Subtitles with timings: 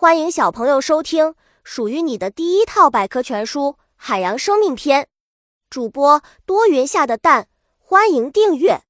[0.00, 5.02] 欢迎小朋友收听属于你的第一套百科全书《海洋生命篇》。
[5.68, 8.80] 主播多云下的蛋，欢迎订阅。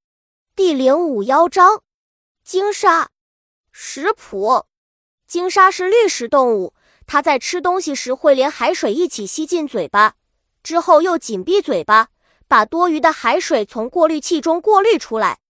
[0.55, 1.83] 第零五幺章：
[2.45, 3.09] 鲸鲨。
[3.73, 4.67] 食谱：
[5.27, 6.75] 鲸鲨是滤食动物，
[7.09, 10.15] 它在吃东西时会连海水一起吸进嘴巴，
[10.63, 12.11] 之后又紧闭嘴巴，
[12.47, 15.41] 把多余的海水从过滤器中过滤出来。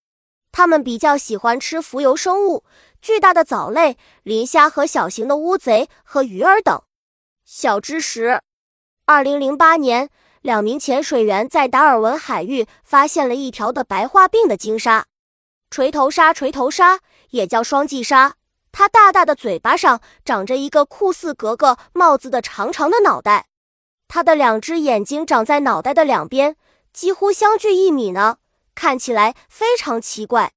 [0.51, 2.65] 它们比较喜欢吃浮游生物。
[3.01, 6.81] 巨大的藻类、磷虾和小型的乌贼和鱼儿等。
[7.43, 8.41] 小知识：
[9.05, 10.09] 二零零八年，
[10.41, 15.07] 两名潜水员在达尔文海域发现了一条的白化病的鲸鲨——
[15.71, 16.31] 锤头鲨。
[16.31, 16.99] 锤头鲨
[17.31, 18.35] 也叫双髻鲨，
[18.71, 23.47] 它大大的嘴巴上长着一个酷似格格帽子的长长的脑袋，
[24.07, 26.55] 它的两只眼睛长在脑袋的两边，
[26.93, 28.37] 几乎相距一米呢，
[28.75, 30.53] 看起来非常奇怪。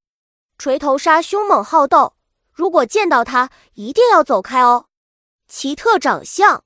[0.58, 2.14] 锤头鲨凶猛好斗。
[2.54, 4.86] 如果见到它，一定要走开哦。
[5.48, 6.64] 奇特长相，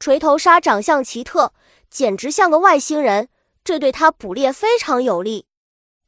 [0.00, 1.52] 锤头鲨长相奇特，
[1.90, 3.28] 简直像个外星人，
[3.62, 5.46] 这对它捕猎非常有利。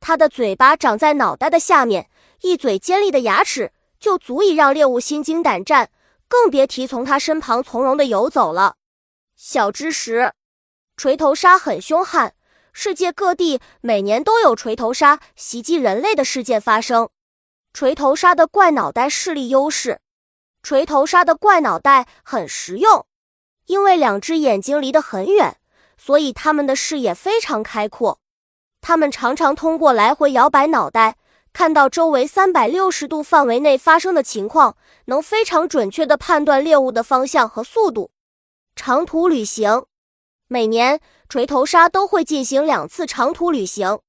[0.00, 2.09] 它的嘴巴长在脑袋的下面，
[2.41, 5.91] 一嘴尖利的牙齿就足以让猎物心惊胆战，
[6.27, 8.77] 更别提从它身旁从容的游走了。
[9.37, 10.33] 小知识：
[10.97, 12.34] 锤头鲨很凶悍，
[12.72, 17.11] 世界各地每年都有锤头鲨袭击人类的事件发生。
[17.72, 20.00] 锤头鲨的怪脑袋视力优势，
[20.62, 23.06] 锤头鲨的怪脑袋很实用，
[23.66, 25.56] 因为两只眼睛离得很远，
[25.96, 28.18] 所以它们的视野非常开阔。
[28.80, 31.16] 它们常常通过来回摇摆脑袋，
[31.52, 34.76] 看到周围三百六十度范围内发生的情况，
[35.06, 38.10] 能非常准确地判断猎物的方向和速度。
[38.74, 39.84] 长途旅行，
[40.48, 44.00] 每年锤头鲨都会进行两次长途旅行，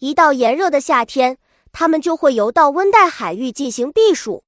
[0.00, 1.38] 一到炎热的夏天。
[1.78, 4.44] 它们就会游到温带海域进行避暑，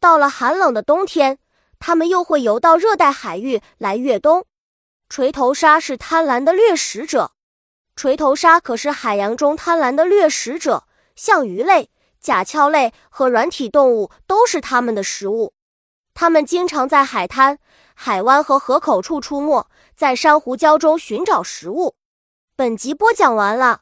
[0.00, 1.38] 到了寒冷的冬天，
[1.78, 4.46] 它们又会游到热带海域来越冬。
[5.10, 7.32] 锤头鲨是贪婪的掠食者，
[7.94, 15.52] 锤头鲨可是海洋中贪婪的掠食者，像鱼类、甲壳类和软体动物都是它们的食物。
[16.14, 17.58] 它们经常在海滩、
[17.92, 21.96] 海湾和河口处出没，在珊瑚礁中寻找食物。
[22.56, 23.81] 本集播讲完了。